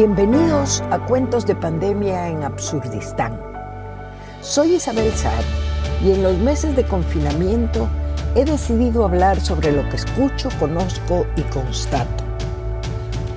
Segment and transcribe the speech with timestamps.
[0.00, 3.38] Bienvenidos a Cuentos de Pandemia en Absurdistán.
[4.40, 5.44] Soy Isabel Saad
[6.02, 7.86] y en los meses de confinamiento
[8.34, 12.24] he decidido hablar sobre lo que escucho, conozco y constato.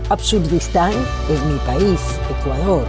[0.10, 0.94] Absurdistán
[1.30, 2.00] es mi país,
[2.40, 2.86] Ecuador,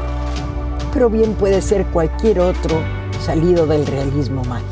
[0.92, 2.80] pero bien puede ser cualquier otro
[3.26, 4.70] salido del realismo mágico.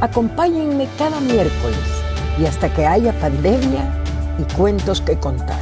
[0.00, 2.02] Acompáñenme cada miércoles
[2.40, 3.92] y hasta que haya pandemia
[4.38, 5.57] y cuentos que contar.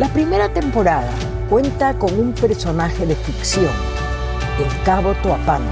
[0.00, 1.12] La primera temporada
[1.50, 3.70] cuenta con un personaje de ficción,
[4.58, 5.68] el Cabo Toapanta,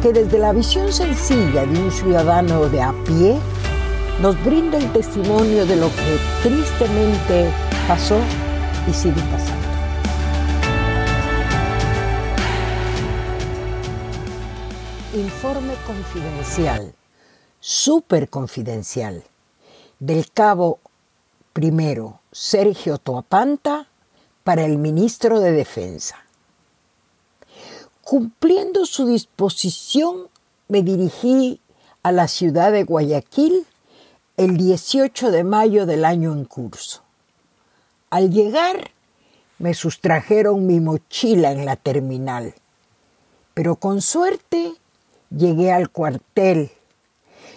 [0.00, 3.36] que desde la visión sencilla de un ciudadano de a pie
[4.22, 7.50] nos brinda el testimonio de lo que tristemente
[7.86, 8.18] pasó
[8.88, 9.66] y sigue pasando.
[15.12, 16.94] Informe confidencial,
[17.60, 19.22] súper confidencial,
[20.00, 20.80] del cabo
[21.52, 23.88] primero Sergio Toapanta
[24.42, 26.16] para el ministro de Defensa.
[28.02, 30.28] Cumpliendo su disposición,
[30.68, 31.60] me dirigí
[32.02, 33.66] a la ciudad de Guayaquil
[34.38, 37.02] el 18 de mayo del año en curso.
[38.08, 38.90] Al llegar,
[39.58, 42.54] me sustrajeron mi mochila en la terminal,
[43.52, 44.72] pero con suerte
[45.30, 46.70] llegué al cuartel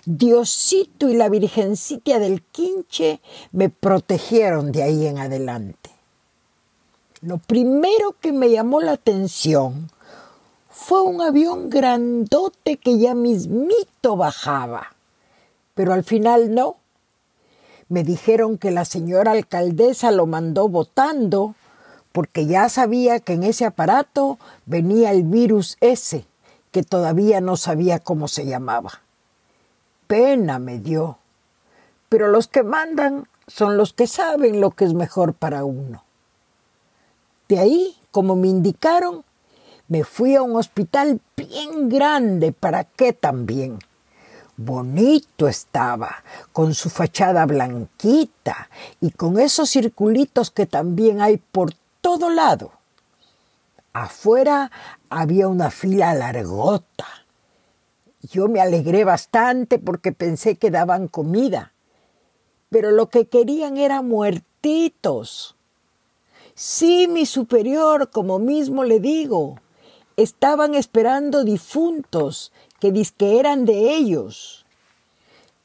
[0.08, 5.90] Diosito y la Virgencita del Quinche me protegieron de ahí en adelante.
[7.22, 9.90] Lo primero que me llamó la atención
[10.70, 14.94] fue un avión grandote que ya mismito bajaba,
[15.74, 16.76] pero al final no.
[17.90, 21.56] Me dijeron que la señora alcaldesa lo mandó votando
[22.12, 26.28] porque ya sabía que en ese aparato venía el virus ese,
[26.70, 29.02] que todavía no sabía cómo se llamaba
[30.08, 31.18] pena me dio.
[32.10, 36.04] Pero los que mandan son los que saben lo que es mejor para uno.
[37.48, 39.24] De ahí, como me indicaron,
[39.88, 42.52] me fui a un hospital bien grande.
[42.52, 43.80] ¿Para qué también?
[44.58, 46.24] Bonito estaba,
[46.54, 48.70] con su fachada blanquita
[49.02, 52.72] y con esos circulitos que también hay por todo lado.
[53.92, 54.72] Afuera
[55.10, 57.25] había una fila largota
[58.28, 61.74] yo me alegré bastante porque pensé que daban comida,
[62.70, 65.56] pero lo que querían era muertitos.
[66.54, 69.60] Sí, mi superior, como mismo le digo,
[70.18, 74.66] estaban esperando difuntos que disque eran de ellos.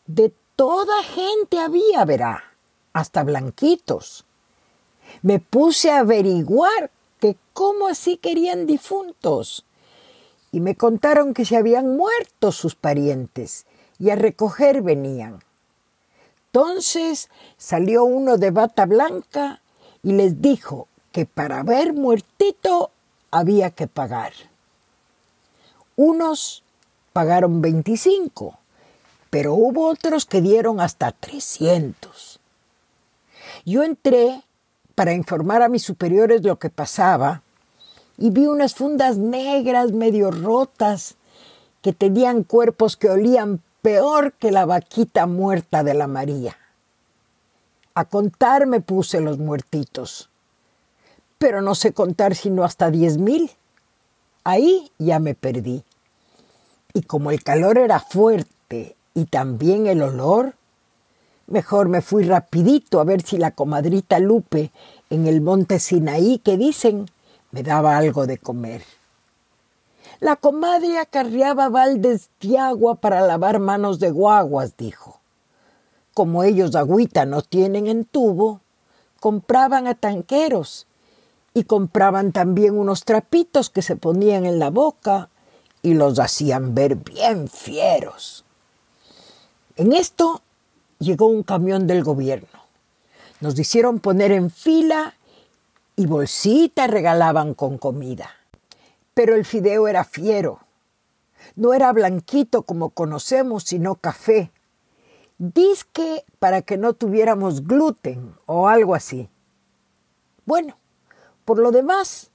[0.07, 2.45] De toda gente había, verá,
[2.93, 4.25] hasta blanquitos.
[5.23, 6.91] Me puse a averiguar
[7.21, 9.65] que cómo así querían difuntos
[10.53, 13.67] y me contaron que se habían muerto sus parientes
[13.99, 15.41] y a recoger venían.
[16.47, 19.61] Entonces salió uno de bata blanca
[20.03, 22.91] y les dijo que para ver muertito
[23.31, 24.33] había que pagar.
[25.97, 26.65] Unos
[27.13, 28.59] pagaron 25,
[29.29, 32.41] pero hubo otros que dieron hasta 300.
[33.65, 34.43] Yo entré
[34.95, 37.43] para informar a mis superiores lo que pasaba
[38.21, 41.17] y vi unas fundas negras medio rotas
[41.83, 46.57] que tenían cuerpos que olían peor que la vaquita muerta de la María.
[47.95, 50.29] A contar me puse los muertitos,
[51.39, 53.51] pero no sé contar sino hasta diez mil.
[54.45, 55.83] Ahí ya me perdí.
[56.93, 60.55] Y como el calor era fuerte y también el olor,
[61.47, 64.71] mejor me fui rapidito a ver si la comadrita Lupe
[65.09, 67.07] en el monte Sinaí que dicen
[67.51, 68.83] me daba algo de comer.
[70.21, 75.21] La comadre acarreaba baldes de agua para lavar manos de guaguas, dijo.
[76.15, 78.61] Como ellos agüita no tienen en tubo,
[79.19, 80.87] compraban a tanqueros
[81.55, 85.31] y compraban también unos trapitos que se ponían en la boca
[85.83, 88.45] y los hacían ver bien fieros.
[89.77, 90.43] En esto
[90.99, 92.49] llegó un camión del gobierno.
[93.41, 95.15] Nos hicieron poner en fila
[96.01, 98.31] y bolsitas regalaban con comida.
[99.13, 100.61] Pero el fideo era fiero.
[101.57, 104.51] No era blanquito como conocemos, sino café.
[105.37, 109.29] Disque para que no tuviéramos gluten o algo así.
[110.47, 110.79] Bueno,
[111.45, 112.31] por lo demás,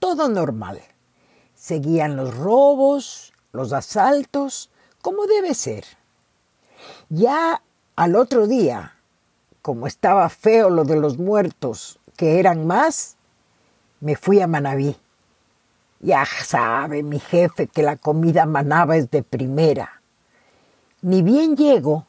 [0.00, 0.80] todo normal.
[1.54, 4.70] Seguían los robos, los asaltos,
[5.02, 5.84] como debe ser.
[7.10, 7.62] Ya
[7.94, 8.96] al otro día,
[9.62, 13.16] como estaba feo lo de los muertos que eran más,
[14.00, 14.96] me fui a Manabí.
[16.00, 20.02] Ya sabe mi jefe que la comida manaba es de primera.
[21.00, 22.06] Ni bien llego,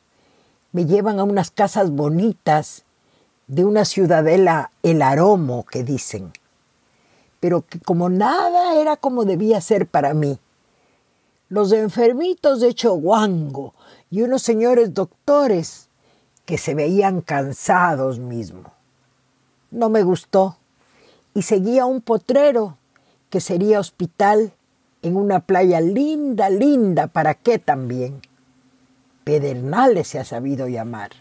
[0.72, 2.86] me llevan a unas casas bonitas
[3.46, 6.34] de una ciudadela el aromo que dicen,
[7.40, 10.40] pero que como nada era como debía ser para mí.
[11.50, 13.76] Los enfermitos de Choguango
[14.10, 15.90] y unos señores doctores
[16.46, 18.79] que se veían cansados mismo.
[19.72, 20.58] No me gustó
[21.34, 22.78] y seguía un potrero
[23.30, 24.54] que sería hospital
[25.02, 28.22] en una playa linda, linda, ¿para qué también?
[29.24, 31.12] Pedernales se ha sabido llamar.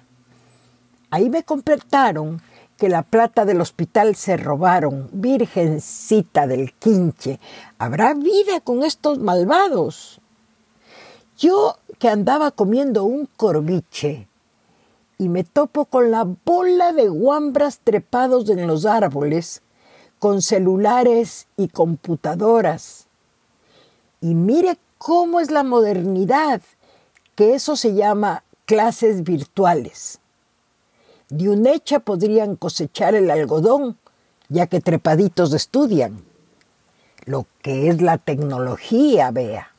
[1.11, 2.41] Ahí me completaron
[2.77, 5.11] que la plata del hospital se robaron.
[5.13, 7.41] Virgencita del quinche,
[7.79, 10.21] ¿habrá vida con estos malvados?
[11.37, 14.28] Yo que andaba comiendo un corviche
[15.19, 19.63] y me topo con la bola de guambras trepados en los árboles,
[20.21, 23.09] con celulares y computadoras.
[24.21, 26.63] Y mire cómo es la modernidad,
[27.35, 30.21] que eso se llama clases virtuales.
[31.29, 33.99] De un hecha podrían cosechar el algodón,
[34.49, 36.25] ya que trepaditos estudian.
[37.27, 39.73] Lo que es la tecnología, vea.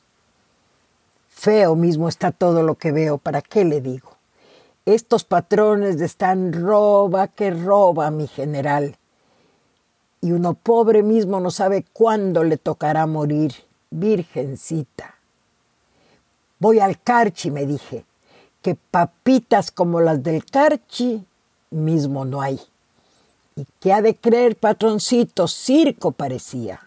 [1.30, 4.19] Feo mismo está todo lo que veo, ¿para qué le digo?
[4.86, 8.98] Estos patrones están roba que roba, mi general.
[10.22, 13.54] Y uno pobre mismo no sabe cuándo le tocará morir,
[13.90, 15.16] virgencita.
[16.60, 18.06] Voy al Carchi, me dije,
[18.62, 21.26] que papitas como las del Carchi
[21.70, 22.60] mismo no hay.
[23.56, 25.48] ¿Y qué ha de creer, patroncito?
[25.48, 26.82] Circo parecía.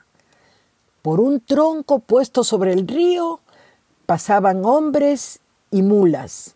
[1.03, 3.41] Por un tronco puesto sobre el río
[4.07, 5.41] pasaban hombres
[5.71, 6.55] y mulas.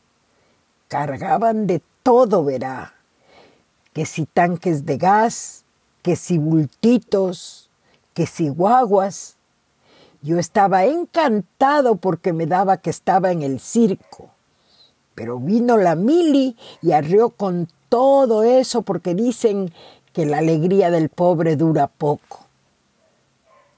[0.97, 2.95] Cargaban de todo, verá.
[3.93, 5.67] Que si tanques de gas,
[6.01, 7.69] que si bultitos,
[8.15, 9.37] que si guaguas.
[10.23, 14.31] Yo estaba encantado porque me daba que estaba en el circo.
[15.15, 19.75] Pero vino la mili y arrió con todo eso porque dicen
[20.15, 22.47] que la alegría del pobre dura poco.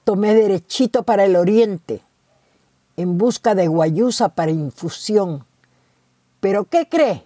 [0.05, 2.01] Tomé derechito para el oriente,
[2.97, 5.48] en busca de guayusa para infusión.
[6.41, 7.25] Pero ¿qué cree?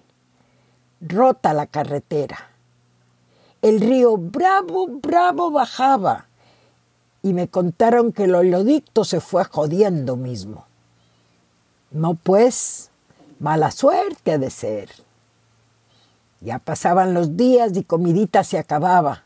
[1.01, 2.51] Rota la carretera.
[3.61, 6.27] El río bravo, bravo bajaba
[7.23, 10.67] y me contaron que el olodicto se fue jodiendo mismo.
[11.91, 12.91] No pues,
[13.39, 14.91] mala suerte ha de ser.
[16.41, 19.25] Ya pasaban los días y comidita se acababa.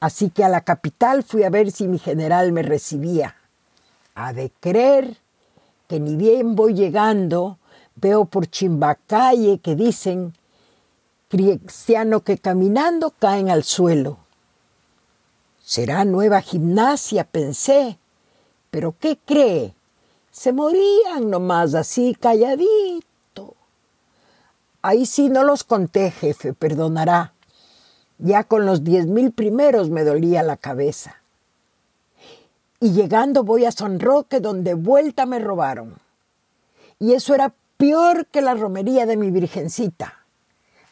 [0.00, 3.34] Así que a la capital fui a ver si mi general me recibía.
[4.14, 5.18] Ha de creer
[5.88, 7.57] que ni bien voy llegando,
[8.00, 10.34] veo por Chimbacalle que dicen
[11.28, 14.18] cristiano que caminando caen al suelo.
[15.62, 17.98] Será nueva gimnasia, pensé.
[18.70, 19.74] Pero ¿qué cree?
[20.30, 23.04] Se morían nomás así calladitos.
[24.80, 27.32] Ahí sí no los conté, jefe, perdonará.
[28.18, 31.16] Ya con los diez mil primeros me dolía la cabeza.
[32.80, 35.96] Y llegando voy a San Roque, donde vuelta me robaron.
[36.98, 40.24] Y eso era peor que la romería de mi virgencita.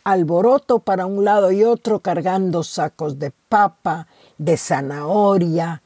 [0.05, 4.07] Alboroto para un lado y otro cargando sacos de papa,
[4.39, 5.83] de zanahoria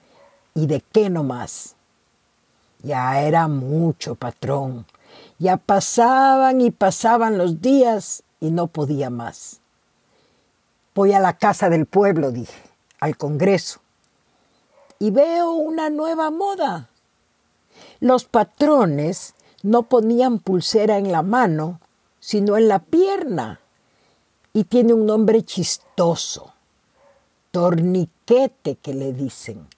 [0.55, 1.75] y de qué no más.
[2.83, 4.85] Ya era mucho, patrón.
[5.39, 9.61] Ya pasaban y pasaban los días y no podía más.
[10.95, 12.63] Voy a la casa del pueblo, dije,
[13.01, 13.81] al Congreso,
[14.99, 16.91] y veo una nueva moda.
[18.01, 21.81] Los patrones no ponían pulsera en la mano,
[22.19, 23.61] sino en la pierna,
[24.53, 26.53] y tiene un nombre chistoso,
[27.51, 29.69] torniquete que le dicen,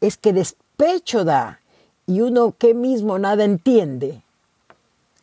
[0.00, 1.60] Es que despecho da
[2.06, 4.22] y uno que mismo nada entiende.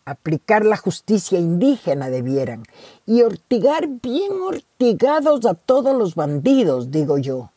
[0.06, 2.64] Aplicar la justicia indígena debieran
[3.06, 7.50] y ortigar bien ortigados a todos los bandidos, digo yo.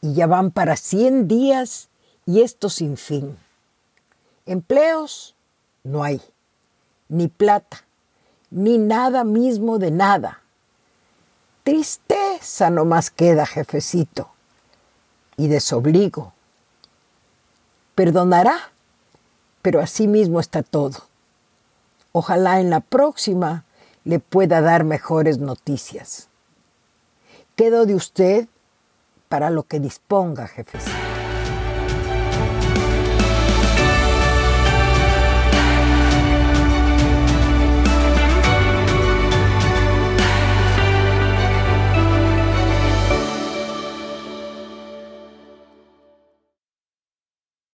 [0.00, 1.88] Y ya van para cien días
[2.24, 3.36] y esto sin fin.
[4.46, 5.34] Empleos
[5.82, 6.22] no hay,
[7.08, 7.84] ni plata,
[8.50, 10.40] ni nada mismo de nada.
[11.64, 14.30] Tristeza no más queda, jefecito,
[15.36, 16.32] y desobligo.
[17.96, 18.70] Perdonará,
[19.62, 21.08] pero así mismo está todo.
[22.12, 23.64] Ojalá en la próxima
[24.04, 26.28] le pueda dar mejores noticias.
[27.56, 28.48] Quedo de usted
[29.28, 31.05] para lo que disponga, jefecito.